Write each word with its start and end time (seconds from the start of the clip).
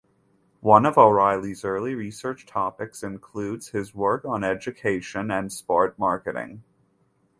One 0.61 0.87
of 0.87 0.97
O’Reilly’s 0.97 1.63
early 1.63 1.93
research 1.93 2.47
topics 2.47 3.03
includes 3.03 3.67
his 3.67 3.93
work 3.93 4.25
on 4.25 4.43
education 4.43 5.29
and 5.29 5.53
sport 5.53 5.99
marketing. 5.99 6.63